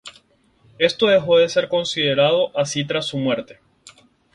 [0.79, 3.59] Esto dejó de ser considerado así tras su muerte.